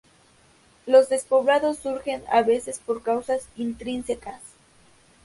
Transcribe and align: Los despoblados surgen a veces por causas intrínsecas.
Los 0.87 1.09
despoblados 1.09 1.77
surgen 1.77 2.23
a 2.31 2.41
veces 2.41 2.79
por 2.79 3.03
causas 3.03 3.47
intrínsecas. 3.55 4.41